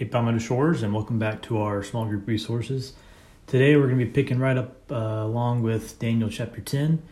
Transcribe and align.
Hey, 0.00 0.06
Palmetto 0.06 0.38
Shores, 0.38 0.82
and 0.82 0.94
welcome 0.94 1.18
back 1.18 1.42
to 1.42 1.58
our 1.58 1.82
small 1.82 2.06
group 2.06 2.26
resources. 2.26 2.94
Today 3.46 3.76
we're 3.76 3.86
going 3.86 3.98
to 3.98 4.04
be 4.06 4.10
picking 4.10 4.38
right 4.38 4.56
up 4.56 4.90
uh, 4.90 4.94
along 4.94 5.62
with 5.62 5.98
Daniel 5.98 6.30
chapter 6.30 6.62
10, 6.62 7.02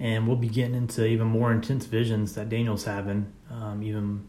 and 0.00 0.26
we'll 0.26 0.34
be 0.36 0.48
getting 0.48 0.74
into 0.74 1.06
even 1.06 1.28
more 1.28 1.52
intense 1.52 1.86
visions 1.86 2.34
that 2.34 2.48
Daniel's 2.48 2.86
having, 2.86 3.32
um, 3.52 3.84
even 3.84 4.26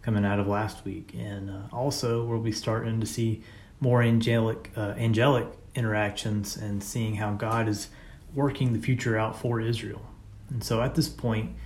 coming 0.00 0.24
out 0.24 0.38
of 0.38 0.46
last 0.46 0.86
week. 0.86 1.12
And 1.14 1.50
uh, 1.50 1.64
also, 1.70 2.24
we'll 2.24 2.40
be 2.40 2.52
starting 2.52 3.00
to 3.00 3.06
see 3.06 3.42
more 3.80 4.00
angelic, 4.02 4.70
uh, 4.74 4.94
angelic 4.96 5.46
interactions 5.74 6.56
and 6.56 6.82
seeing 6.82 7.16
how 7.16 7.32
God 7.32 7.68
is 7.68 7.90
working 8.32 8.72
the 8.72 8.78
future 8.78 9.18
out 9.18 9.38
for 9.38 9.60
Israel. 9.60 10.06
And 10.48 10.64
so 10.64 10.80
at 10.80 10.94
this 10.94 11.10
point, 11.10 11.50
in 11.50 11.56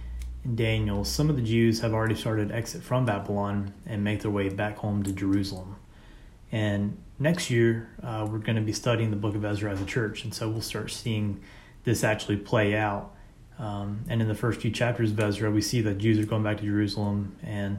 Daniel, 0.54 1.04
some 1.04 1.28
of 1.28 1.36
the 1.36 1.42
Jews 1.42 1.80
have 1.80 1.92
already 1.92 2.14
started 2.14 2.52
exit 2.52 2.82
from 2.82 3.06
Babylon 3.06 3.74
and 3.86 4.04
make 4.04 4.22
their 4.22 4.30
way 4.30 4.48
back 4.48 4.78
home 4.78 5.02
to 5.02 5.12
Jerusalem. 5.12 5.76
And 6.52 6.96
next 7.18 7.50
year, 7.50 7.90
uh, 8.02 8.26
we're 8.30 8.38
going 8.38 8.56
to 8.56 8.62
be 8.62 8.72
studying 8.72 9.10
the 9.10 9.16
book 9.16 9.34
of 9.34 9.44
Ezra 9.44 9.72
as 9.72 9.80
a 9.80 9.86
church, 9.86 10.24
and 10.24 10.32
so 10.32 10.48
we'll 10.48 10.60
start 10.60 10.90
seeing 10.90 11.40
this 11.84 12.04
actually 12.04 12.36
play 12.36 12.76
out. 12.76 13.12
Um, 13.58 14.04
and 14.08 14.20
in 14.20 14.28
the 14.28 14.34
first 14.34 14.60
few 14.60 14.70
chapters 14.70 15.10
of 15.10 15.18
Ezra, 15.18 15.50
we 15.50 15.62
see 15.62 15.80
that 15.80 15.98
Jews 15.98 16.18
are 16.18 16.26
going 16.26 16.42
back 16.42 16.58
to 16.58 16.64
Jerusalem, 16.64 17.36
and 17.42 17.78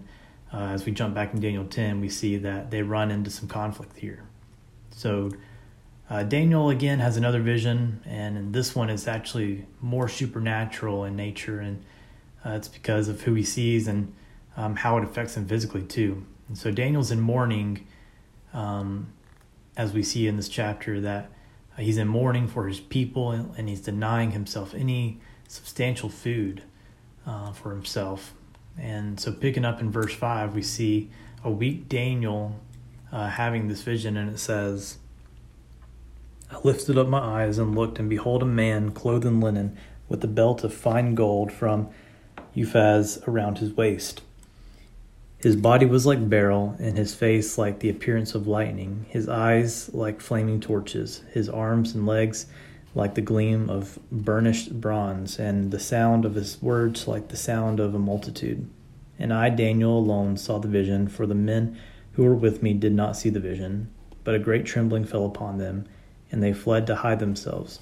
uh, 0.52 0.58
as 0.58 0.86
we 0.86 0.92
jump 0.92 1.14
back 1.14 1.34
in 1.34 1.40
Daniel 1.40 1.66
10, 1.66 2.02
we 2.02 2.10
see 2.10 2.38
that 2.38 2.72
they 2.72 2.82
run 2.82 3.12
into 3.12 3.30
some 3.30 3.48
conflict 3.48 3.98
here. 3.98 4.24
So 4.92 5.32
uh, 6.10 6.24
Daniel 6.24 6.70
again 6.70 7.00
has 7.00 7.18
another 7.18 7.42
vision, 7.42 8.02
and 8.06 8.54
this 8.54 8.76
one 8.76 8.90
is 8.90 9.08
actually 9.08 9.66
more 9.82 10.08
supernatural 10.08 11.04
in 11.04 11.16
nature, 11.16 11.60
and 11.60 11.84
uh, 12.48 12.56
it's 12.56 12.68
because 12.68 13.10
of 13.10 13.22
who 13.22 13.34
he 13.34 13.44
sees 13.44 13.88
and 13.88 14.14
um, 14.56 14.76
how 14.76 14.98
it 14.98 15.04
affects 15.04 15.36
him 15.36 15.48
physically 15.48 15.84
too. 15.84 16.26
And 16.48 16.58
so 16.58 16.72
Daniel's 16.72 17.12
in 17.12 17.20
mourning, 17.20 17.86
um, 18.54 19.12
as 19.76 19.94
we 19.94 20.02
see 20.04 20.28
in 20.28 20.38
this 20.38 20.48
chapter, 20.48 21.02
that 21.02 21.30
uh, 21.78 21.82
he's 21.82 21.98
in 21.98 22.08
mourning 22.08 22.48
for 22.48 22.68
his 22.68 22.80
people 22.80 23.32
and, 23.32 23.68
he's 23.68 23.82
denying 23.82 24.32
himself 24.32 24.74
any 24.74 25.20
substantial 25.48 26.10
food 26.10 26.64
uh, 27.26 27.52
for 27.52 27.72
himself. 27.72 28.34
And 28.80 29.20
so, 29.20 29.32
picking 29.32 29.66
up 29.66 29.82
in 29.82 29.92
verse 29.92 30.14
5, 30.14 30.54
we 30.54 30.62
see 30.62 31.10
a 31.44 31.50
weak 31.50 31.90
Daniel 31.90 32.60
uh, 33.12 33.28
having 33.28 33.68
this 33.68 33.82
vision, 33.82 34.16
and 34.16 34.30
it 34.30 34.38
says, 34.38 34.98
I 36.52 36.60
lifted 36.60 36.98
up 36.98 37.08
my 37.08 37.20
eyes 37.20 37.58
and 37.58 37.76
looked, 37.76 37.98
and 37.98 38.08
behold, 38.08 38.44
a 38.44 38.46
man 38.46 38.92
clothed 38.92 39.26
in 39.26 39.42
linen 39.42 39.78
with 40.08 40.24
a 40.24 40.28
belt 40.28 40.64
of 40.64 40.74
fine 40.74 41.16
gold 41.16 41.52
from 41.52 41.90
Uphaz 42.58 43.26
around 43.28 43.60
his 43.60 43.72
waist. 43.78 44.22
His 45.38 45.56
body 45.56 45.86
was 45.86 46.08
like 46.08 46.28
beryl, 46.28 46.76
and 46.80 46.98
his 46.98 47.14
face 47.14 47.60
like 47.60 47.80
the 47.80 47.90
appearance 47.90 48.34
of 48.34 48.48
lightning, 48.48 49.06
his 49.10 49.30
eyes 49.30 49.94
like 49.94 50.20
flaming 50.20 50.60
torches, 50.60 51.24
his 51.32 51.48
arms 51.48 51.94
and 51.94 52.08
legs 52.08 52.48
like 52.96 53.14
the 53.14 53.22
gleam 53.22 53.70
of 53.70 54.00
burnished 54.12 54.82
bronze, 54.82 55.38
and 55.38 55.70
the 55.70 55.80
sound 55.80 56.26
of 56.26 56.34
his 56.34 56.60
words 56.60 57.08
like 57.08 57.28
the 57.28 57.38
sound 57.38 57.80
of 57.80 57.94
a 57.94 58.00
multitude. 58.00 58.68
And 59.20 59.32
I, 59.32 59.50
Daniel, 59.50 60.00
alone 60.00 60.38
saw 60.38 60.58
the 60.58 60.68
vision, 60.68 61.08
for 61.08 61.28
the 61.28 61.36
men 61.36 61.78
who 62.14 62.24
were 62.24 62.36
with 62.36 62.64
me 62.64 62.74
did 62.74 62.94
not 62.94 63.16
see 63.16 63.30
the 63.30 63.40
vision, 63.40 63.92
but 64.24 64.34
a 64.34 64.40
great 64.40 64.66
trembling 64.66 65.06
fell 65.06 65.26
upon 65.26 65.60
them, 65.60 65.86
and 66.32 66.42
they 66.42 66.54
fled 66.54 66.88
to 66.88 66.96
hide 66.96 67.20
themselves. 67.20 67.80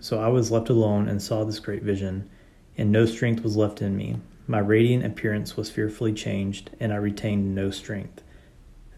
So 0.00 0.18
I 0.18 0.28
was 0.28 0.50
left 0.50 0.70
alone 0.70 1.08
and 1.08 1.20
saw 1.20 1.44
this 1.44 1.60
great 1.60 1.82
vision 1.82 2.30
and 2.76 2.90
no 2.90 3.06
strength 3.06 3.42
was 3.42 3.56
left 3.56 3.80
in 3.82 3.96
me. 3.96 4.16
My 4.46 4.58
radiant 4.58 5.04
appearance 5.04 5.56
was 5.56 5.70
fearfully 5.70 6.12
changed, 6.12 6.70
and 6.78 6.92
I 6.92 6.96
retained 6.96 7.54
no 7.54 7.70
strength. 7.70 8.22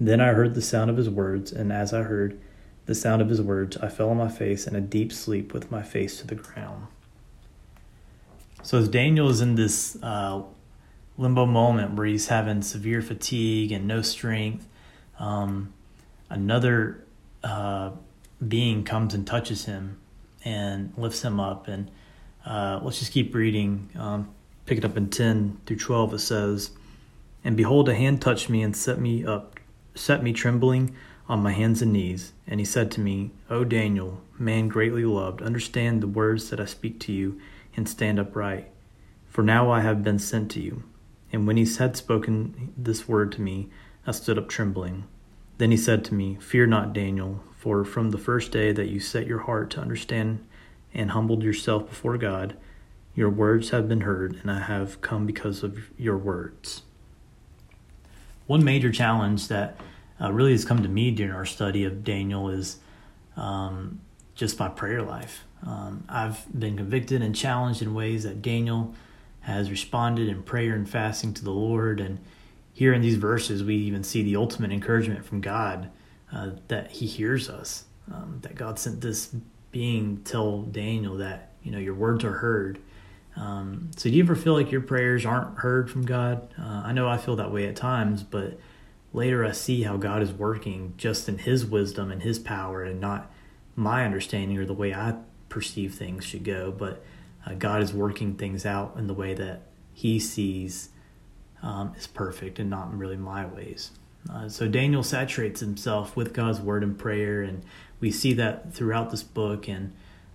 Then 0.00 0.20
I 0.20 0.32
heard 0.32 0.54
the 0.54 0.62
sound 0.62 0.90
of 0.90 0.96
his 0.96 1.08
words, 1.08 1.52
and 1.52 1.72
as 1.72 1.92
I 1.92 2.02
heard 2.02 2.38
the 2.86 2.94
sound 2.94 3.22
of 3.22 3.28
his 3.28 3.40
words, 3.40 3.76
I 3.76 3.88
fell 3.88 4.10
on 4.10 4.16
my 4.16 4.28
face 4.28 4.66
in 4.66 4.74
a 4.74 4.80
deep 4.80 5.12
sleep 5.12 5.52
with 5.52 5.70
my 5.70 5.82
face 5.82 6.20
to 6.20 6.26
the 6.26 6.34
ground. 6.34 6.86
So, 8.62 8.78
as 8.78 8.88
Daniel 8.88 9.28
is 9.28 9.40
in 9.40 9.54
this 9.54 9.96
uh, 10.02 10.42
limbo 11.16 11.46
moment 11.46 11.94
where 11.94 12.06
he's 12.06 12.28
having 12.28 12.62
severe 12.62 13.00
fatigue 13.00 13.70
and 13.70 13.86
no 13.86 14.02
strength, 14.02 14.66
um, 15.18 15.72
another 16.28 17.04
uh, 17.44 17.92
being 18.46 18.84
comes 18.84 19.14
and 19.14 19.26
touches 19.26 19.64
him 19.66 19.98
and 20.44 20.92
lifts 20.96 21.22
him 21.22 21.40
up 21.40 21.68
and 21.68 21.90
uh, 22.46 22.80
let's 22.82 23.00
just 23.00 23.12
keep 23.12 23.34
reading. 23.34 23.90
Um, 23.98 24.28
pick 24.66 24.78
it 24.78 24.84
up 24.84 24.96
in 24.96 25.10
10 25.10 25.60
through 25.66 25.76
12. 25.78 26.14
It 26.14 26.18
says, 26.20 26.70
And 27.44 27.56
behold, 27.56 27.88
a 27.88 27.94
hand 27.94 28.22
touched 28.22 28.48
me 28.48 28.62
and 28.62 28.76
set 28.76 29.00
me 29.00 29.24
up, 29.24 29.58
set 29.94 30.22
me 30.22 30.32
trembling 30.32 30.94
on 31.28 31.42
my 31.42 31.52
hands 31.52 31.82
and 31.82 31.92
knees. 31.92 32.32
And 32.46 32.60
he 32.60 32.66
said 32.66 32.90
to 32.92 33.00
me, 33.00 33.32
O 33.50 33.64
Daniel, 33.64 34.22
man 34.38 34.68
greatly 34.68 35.04
loved, 35.04 35.42
understand 35.42 36.00
the 36.00 36.08
words 36.08 36.50
that 36.50 36.60
I 36.60 36.66
speak 36.66 37.00
to 37.00 37.12
you 37.12 37.40
and 37.76 37.88
stand 37.88 38.20
upright. 38.20 38.70
For 39.28 39.42
now 39.42 39.70
I 39.70 39.80
have 39.80 40.04
been 40.04 40.18
sent 40.18 40.50
to 40.52 40.60
you. 40.60 40.84
And 41.32 41.46
when 41.46 41.56
he 41.56 41.66
had 41.66 41.96
spoken 41.96 42.72
this 42.76 43.08
word 43.08 43.32
to 43.32 43.40
me, 43.40 43.68
I 44.06 44.12
stood 44.12 44.38
up 44.38 44.48
trembling. 44.48 45.04
Then 45.58 45.72
he 45.72 45.76
said 45.76 46.04
to 46.06 46.14
me, 46.14 46.36
Fear 46.40 46.68
not, 46.68 46.92
Daniel, 46.92 47.42
for 47.58 47.84
from 47.84 48.10
the 48.10 48.18
first 48.18 48.52
day 48.52 48.70
that 48.72 48.88
you 48.88 49.00
set 49.00 49.26
your 49.26 49.40
heart 49.40 49.70
to 49.70 49.80
understand 49.80 50.46
and 50.96 51.10
humbled 51.10 51.42
yourself 51.42 51.88
before 51.88 52.16
God, 52.16 52.56
your 53.14 53.30
words 53.30 53.70
have 53.70 53.88
been 53.88 54.00
heard, 54.00 54.38
and 54.42 54.50
I 54.50 54.60
have 54.60 55.00
come 55.00 55.26
because 55.26 55.62
of 55.62 55.78
your 55.98 56.16
words. 56.16 56.82
One 58.46 58.64
major 58.64 58.90
challenge 58.90 59.48
that 59.48 59.78
uh, 60.20 60.32
really 60.32 60.52
has 60.52 60.64
come 60.64 60.82
to 60.82 60.88
me 60.88 61.10
during 61.10 61.32
our 61.32 61.44
study 61.44 61.84
of 61.84 62.02
Daniel 62.02 62.48
is 62.48 62.78
um, 63.36 64.00
just 64.34 64.58
my 64.58 64.68
prayer 64.68 65.02
life. 65.02 65.44
Um, 65.66 66.04
I've 66.08 66.46
been 66.58 66.76
convicted 66.76 67.22
and 67.22 67.34
challenged 67.34 67.82
in 67.82 67.94
ways 67.94 68.22
that 68.24 68.40
Daniel 68.42 68.94
has 69.40 69.70
responded 69.70 70.28
in 70.28 70.42
prayer 70.42 70.74
and 70.74 70.88
fasting 70.88 71.34
to 71.34 71.44
the 71.44 71.50
Lord. 71.50 72.00
And 72.00 72.18
here 72.72 72.92
in 72.92 73.02
these 73.02 73.16
verses, 73.16 73.62
we 73.62 73.76
even 73.76 74.02
see 74.02 74.22
the 74.22 74.36
ultimate 74.36 74.72
encouragement 74.72 75.24
from 75.24 75.40
God 75.40 75.90
uh, 76.32 76.50
that 76.68 76.92
He 76.92 77.06
hears 77.06 77.48
us, 77.50 77.84
um, 78.12 78.38
that 78.42 78.54
God 78.54 78.78
sent 78.78 79.00
this 79.00 79.34
being 79.76 80.22
tell 80.24 80.62
Daniel 80.62 81.18
that 81.18 81.52
you 81.62 81.70
know 81.70 81.78
your 81.78 81.94
words 81.94 82.24
are 82.24 82.32
heard. 82.32 82.78
Um, 83.36 83.90
so 83.94 84.08
do 84.08 84.16
you 84.16 84.22
ever 84.22 84.34
feel 84.34 84.54
like 84.54 84.72
your 84.72 84.80
prayers 84.80 85.26
aren't 85.26 85.58
heard 85.58 85.90
from 85.90 86.06
God? 86.06 86.48
Uh, 86.58 86.80
I 86.86 86.92
know 86.92 87.06
I 87.06 87.18
feel 87.18 87.36
that 87.36 87.52
way 87.52 87.68
at 87.68 87.76
times, 87.76 88.22
but 88.22 88.58
later 89.12 89.44
I 89.44 89.52
see 89.52 89.82
how 89.82 89.98
God 89.98 90.22
is 90.22 90.32
working 90.32 90.94
just 90.96 91.28
in 91.28 91.36
His 91.36 91.66
wisdom 91.66 92.10
and 92.10 92.22
His 92.22 92.38
power, 92.38 92.84
and 92.84 93.02
not 93.02 93.30
my 93.74 94.06
understanding 94.06 94.56
or 94.56 94.64
the 94.64 94.72
way 94.72 94.94
I 94.94 95.16
perceive 95.50 95.94
things 95.94 96.24
should 96.24 96.44
go. 96.44 96.72
But 96.72 97.04
uh, 97.44 97.52
God 97.52 97.82
is 97.82 97.92
working 97.92 98.36
things 98.36 98.64
out 98.64 98.94
in 98.96 99.08
the 99.08 99.14
way 99.14 99.34
that 99.34 99.60
He 99.92 100.18
sees 100.18 100.88
um, 101.62 101.92
is 101.98 102.06
perfect, 102.06 102.58
and 102.58 102.70
not 102.70 102.96
really 102.96 103.18
my 103.18 103.44
ways. 103.44 103.90
Uh, 104.32 104.48
so 104.48 104.68
Daniel 104.68 105.02
saturates 105.02 105.60
himself 105.60 106.16
with 106.16 106.32
God's 106.32 106.60
word 106.60 106.82
and 106.82 106.98
prayer, 106.98 107.42
and 107.42 107.62
we 108.00 108.10
see 108.10 108.32
that 108.34 108.72
throughout 108.72 109.10
this 109.10 109.22
book. 109.22 109.68
And 109.68 109.92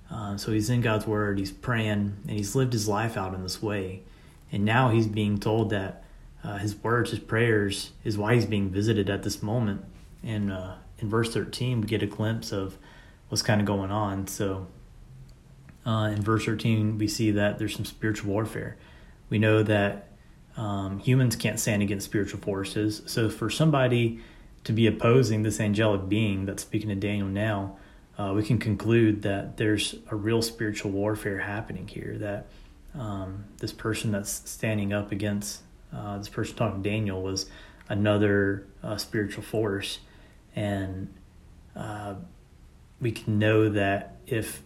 uh, 0.10 0.38
so 0.38 0.52
he's 0.52 0.70
in 0.70 0.82
God's 0.82 1.08
word, 1.08 1.40
he's 1.40 1.52
praying, 1.52 2.18
and 2.28 2.32
he's 2.32 2.56
lived 2.56 2.74
his 2.74 2.88
life 2.88 3.18
out 3.18 3.34
in 3.34 3.44
this 3.44 3.62
way. 3.62 4.04
And 4.52 4.66
now 4.66 4.90
he's 4.90 5.08
being 5.08 5.40
told 5.40 5.70
that 5.70 6.04
uh, 6.44 6.58
his 6.58 6.76
words, 6.76 7.12
his 7.12 7.20
prayers, 7.20 7.92
is 8.04 8.18
why 8.18 8.36
he's 8.36 8.46
being 8.46 8.70
visited 8.70 9.10
at 9.10 9.24
this 9.24 9.42
moment. 9.42 9.86
And 10.24 10.52
uh, 10.52 10.76
in 11.00 11.10
verse 11.10 11.34
13, 11.34 11.82
we 11.82 11.88
get 11.88 12.04
a 12.04 12.08
glimpse 12.08 12.52
of 12.52 12.78
what's 13.30 13.42
kind 13.42 13.62
of 13.62 13.68
going 13.68 13.92
on. 13.92 14.28
So 14.28 14.68
uh, 15.86 16.12
in 16.14 16.22
verse 16.22 16.46
13, 16.46 16.98
we 16.98 17.08
see 17.08 17.32
that 17.32 17.58
there's 17.58 17.76
some 17.76 17.86
spiritual 17.86 18.34
warfare. 18.34 18.78
We 19.30 19.40
know 19.40 19.64
that 19.64 20.11
um, 20.58 21.00
humans 21.00 21.36
can't 21.36 21.60
stand 21.60 21.82
against 21.82 22.06
spiritual 22.06 22.40
forces. 22.40 23.02
So 23.06 23.30
for 23.30 23.50
somebody 23.50 24.20
to 24.64 24.74
be 24.74 24.88
opposing 24.88 25.44
this 25.44 25.60
angelic 25.60 26.08
being 26.08 26.46
that's 26.46 26.64
speaking 26.64 26.90
to 26.90 26.96
Daniel 26.96 27.28
now, 27.28 27.78
uh, 28.18 28.34
we 28.36 28.44
can 28.44 28.60
conclude 28.60 29.22
that 29.24 29.58
there's 29.58 29.96
a 30.10 30.16
real 30.16 30.42
spiritual 30.42 30.92
warfare 30.92 31.40
happening 31.40 31.88
here. 31.88 32.18
That 32.18 32.48
um, 32.94 33.46
this 33.58 33.72
person 33.72 34.12
that's 34.12 34.50
standing 34.50 34.94
up 34.94 35.12
against 35.12 35.62
uh, 35.96 36.18
this 36.18 36.30
person 36.30 36.56
talking 36.56 36.84
to 36.84 36.90
Daniel 36.90 37.22
was 37.22 37.50
another 37.90 38.68
uh, 38.84 38.98
spiritual 38.98 39.44
force, 39.44 40.00
and 40.56 41.14
uh, 41.76 42.16
we 43.00 43.12
can 43.12 43.40
know 43.40 43.70
that 43.70 44.18
if 44.28 44.62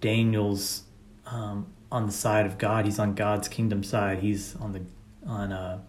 Daniel's 0.00 0.82
um, 1.26 1.66
on 1.90 2.06
the 2.06 2.12
side 2.12 2.46
of 2.46 2.58
God, 2.58 2.84
he's 2.84 2.98
on 2.98 3.14
God's 3.14 3.48
kingdom 3.48 3.82
side. 3.82 4.18
He's 4.20 4.56
on 4.56 4.72
the 4.72 4.82
on 5.26 5.52
uh, 5.52 5.80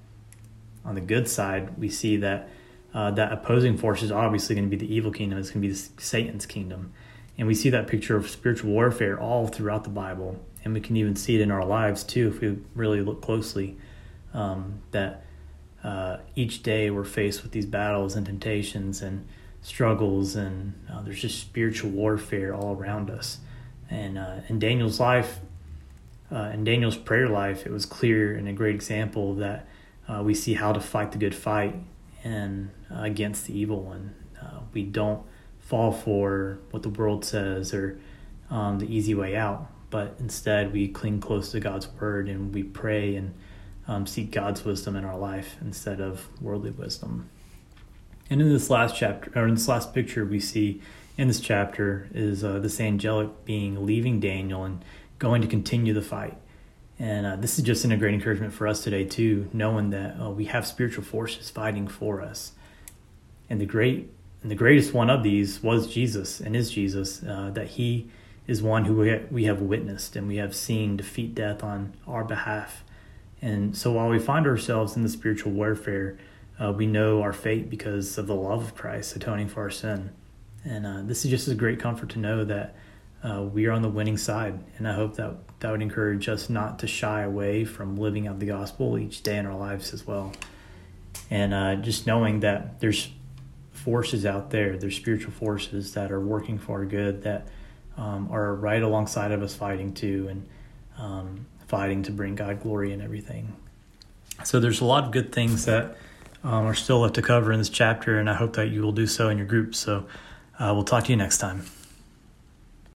on 0.86 0.96
the 0.96 1.02
good 1.02 1.28
side. 1.28 1.78
We 1.78 1.90
see 1.90 2.18
that 2.18 2.50
uh, 2.94 3.12
that 3.12 3.32
opposing 3.32 3.78
force 3.78 4.04
is 4.04 4.12
obviously 4.12 4.56
going 4.56 4.70
to 4.70 4.76
be 4.76 4.86
the 4.86 4.94
evil 4.94 5.12
kingdom. 5.12 5.40
It's 5.40 5.50
going 5.50 5.62
to 5.62 5.68
be 5.68 5.74
Satan's 5.74 6.46
kingdom, 6.46 6.94
and 7.38 7.48
we 7.48 7.56
see 7.56 7.70
that 7.70 7.88
picture 7.88 8.16
of 8.16 8.30
spiritual 8.30 8.72
warfare 8.72 9.20
all 9.20 9.48
throughout 9.48 9.84
the 9.84 9.90
Bible, 9.90 10.40
and 10.64 10.74
we 10.74 10.82
can 10.82 10.96
even 10.96 11.16
see 11.16 11.36
it 11.36 11.42
in 11.42 11.52
our 11.52 11.66
lives 11.66 12.04
too 12.04 12.28
if 12.28 12.42
we 12.42 12.58
really 12.76 13.02
look 13.02 13.22
closely. 13.22 13.78
Um, 14.34 14.82
that 14.92 15.26
uh, 15.84 16.18
each 16.36 16.62
day 16.62 16.92
we're 16.92 17.06
faced 17.06 17.42
with 17.42 17.54
these 17.54 17.66
battles 17.66 18.16
and 18.16 18.26
temptations 18.26 19.02
and 19.02 19.28
struggles, 19.62 20.36
and 20.36 20.74
uh, 20.92 21.02
there's 21.02 21.22
just 21.22 21.40
spiritual 21.40 21.90
warfare 21.90 22.54
all 22.54 22.76
around 22.76 23.10
us. 23.10 23.40
And 23.90 24.18
uh, 24.18 24.42
in 24.50 24.60
Daniel's 24.60 25.00
life, 25.00 25.40
uh, 26.32 26.52
in 26.54 26.64
Daniel's 26.64 26.98
prayer 26.98 27.30
life, 27.30 27.66
it 27.66 27.72
was 27.72 27.86
clear 27.86 28.36
and 28.36 28.48
a 28.48 28.54
great 28.54 28.76
example 28.76 29.36
that 29.36 29.68
uh, 30.08 30.22
we 30.24 30.34
see 30.34 30.54
how 30.54 30.74
to 30.74 30.80
fight 30.80 31.12
the 31.12 31.18
good 31.18 31.36
fight 31.36 31.76
and 32.24 32.70
uh, 32.92 33.02
against 33.02 33.46
the 33.46 33.58
evil 33.58 33.82
one. 33.82 34.14
Uh, 34.42 34.60
we 34.74 34.84
don't 34.84 35.24
fall 35.60 35.92
for 35.92 36.60
what 36.72 36.84
the 36.84 36.90
world 36.90 37.26
says 37.26 37.74
or 37.74 38.00
um, 38.50 38.80
the 38.80 38.94
easy 38.94 39.14
way 39.14 39.36
out, 39.36 39.68
but 39.90 40.16
instead 40.20 40.72
we 40.74 40.88
cling 40.88 41.20
close 41.20 41.52
to 41.52 41.60
God's 41.60 41.88
word 42.00 42.30
and 42.30 42.54
we 42.54 42.64
pray 42.64 43.16
and 43.16 43.34
um, 43.88 44.06
seek 44.06 44.32
God's 44.32 44.66
wisdom 44.66 44.96
in 44.96 45.06
our 45.06 45.18
life 45.18 45.56
instead 45.62 46.02
of 46.02 46.28
worldly 46.42 46.72
wisdom. 46.72 47.30
And 48.30 48.42
in 48.42 48.50
this 48.50 48.70
last 48.70 48.96
chapter, 48.96 49.32
or 49.36 49.48
in 49.48 49.56
this 49.56 49.68
last 49.68 49.94
picture, 49.94 50.26
we 50.26 50.42
see 50.42 50.82
in 51.18 51.28
this 51.28 51.40
chapter 51.40 52.08
is 52.14 52.44
uh, 52.44 52.60
this 52.60 52.80
angelic 52.80 53.46
being 53.46 53.86
leaving 53.86 54.20
Daniel 54.20 54.64
and 54.64 54.84
going 55.20 55.42
to 55.42 55.48
continue 55.48 55.94
the 55.94 56.02
fight. 56.02 56.38
And 57.00 57.26
uh, 57.26 57.36
this 57.36 57.60
is 57.60 57.66
just 57.66 57.86
a 57.86 57.98
great 57.98 58.14
encouragement 58.14 58.54
for 58.54 58.68
us 58.68 58.84
today, 58.84 59.06
too, 59.06 59.50
knowing 59.54 59.92
that 59.92 60.20
uh, 60.20 60.30
we 60.32 60.46
have 60.46 60.66
spiritual 60.66 61.04
forces 61.04 61.50
fighting 61.50 61.88
for 61.88 62.22
us. 62.22 62.54
And 63.50 63.62
the 63.62 63.66
great 63.66 64.12
and 64.42 64.52
the 64.52 64.56
greatest 64.56 64.94
one 64.94 65.10
of 65.10 65.24
these 65.24 65.62
was 65.64 65.92
Jesus 65.92 66.40
and 66.40 66.56
is 66.56 66.72
Jesus, 66.72 67.24
uh, 67.24 67.50
that 67.54 67.68
he 67.68 68.10
is 68.46 68.62
one 68.62 68.86
who 68.86 69.20
we 69.30 69.44
have 69.44 69.62
witnessed 69.62 70.16
and 70.16 70.28
we 70.28 70.38
have 70.38 70.56
seen 70.56 70.96
defeat 70.96 71.36
death 71.36 71.64
on 71.64 71.94
our 72.08 72.24
behalf. 72.24 72.84
And 73.42 73.76
so 73.76 73.92
while 73.92 74.08
we 74.08 74.20
find 74.20 74.48
ourselves 74.48 74.96
in 74.96 75.04
the 75.04 75.10
spiritual 75.10 75.52
warfare, 75.52 76.18
uh, 76.60 76.72
we 76.72 76.88
know 76.88 77.22
our 77.22 77.34
fate 77.34 77.70
because 77.70 78.18
of 78.18 78.28
the 78.28 78.36
love 78.36 78.64
of 78.64 78.76
Christ 78.76 79.16
atoning 79.16 79.50
for 79.50 79.62
our 79.62 79.70
sin. 79.70 80.12
And 80.64 80.86
uh, 80.86 81.02
this 81.04 81.26
is 81.26 81.32
just 81.32 81.48
a 81.48 81.56
great 81.56 81.80
comfort 81.80 82.10
to 82.10 82.20
know 82.20 82.46
that 82.46 82.76
uh, 83.24 83.44
we 83.44 83.66
are 83.66 83.72
on 83.72 83.82
the 83.82 83.90
winning 83.90 84.18
side. 84.18 84.60
And 84.78 84.88
I 84.88 84.94
hope 84.94 85.16
that 85.16 85.36
that 85.60 85.72
would 85.72 85.82
encourage 85.82 86.30
us 86.30 86.50
not 86.50 86.80
to 86.80 86.88
shy 86.88 87.22
away 87.22 87.66
from 87.66 87.96
living 87.96 88.28
out 88.28 88.40
the 88.40 88.46
gospel 88.46 88.98
each 88.98 89.24
day 89.24 89.38
in 89.38 89.46
our 89.46 89.58
lives 89.58 89.94
as 89.94 90.06
well. 90.06 90.34
And 91.30 91.54
uh, 91.54 91.76
just 91.76 92.06
knowing 92.06 92.42
that 92.42 92.80
there's 92.80 93.10
forces 93.72 94.26
out 94.26 94.50
there, 94.52 94.78
there's 94.78 94.96
spiritual 94.96 95.32
forces 95.32 95.94
that 95.94 96.12
are 96.12 96.20
working 96.20 96.58
for 96.58 96.80
our 96.80 96.86
good 96.86 97.24
that 97.24 97.48
um, 97.98 98.30
are 98.32 98.54
right 98.54 98.82
alongside 98.82 99.32
of 99.32 99.42
us 99.42 99.56
fighting 99.56 99.94
too 99.94 100.28
and 100.30 100.48
um, 100.98 101.46
fighting 101.68 102.04
to 102.04 102.12
bring 102.12 102.36
God 102.36 102.62
glory 102.62 102.94
and 102.94 103.02
everything. 103.02 103.56
So 104.44 104.60
there's 104.60 104.82
a 104.82 104.86
lot 104.86 105.04
of 105.04 105.12
good 105.12 105.32
things 105.32 105.66
that 105.66 105.98
um, 106.44 106.66
are 106.66 106.76
still 106.76 107.00
left 107.00 107.16
to 107.16 107.22
cover 107.22 107.52
in 107.52 107.60
this 107.60 107.70
chapter, 107.70 108.20
and 108.20 108.30
I 108.30 108.36
hope 108.36 108.54
that 108.54 108.68
you 108.68 108.84
will 108.84 108.92
do 108.92 109.08
so 109.08 109.30
in 109.30 109.38
your 109.38 109.48
group. 109.48 109.74
So 109.74 110.06
uh, 110.60 110.72
we'll 110.74 110.84
talk 110.84 111.06
to 111.06 111.10
you 111.10 111.18
next 111.18 111.40
time. 111.40 111.64